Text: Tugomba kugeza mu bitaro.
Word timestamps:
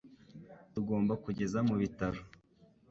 Tugomba 0.73 1.13
kugeza 1.23 1.59
mu 1.67 1.75
bitaro. 1.81 2.21